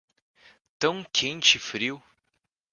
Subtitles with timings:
[0.79, 2.01] Tão quente e frio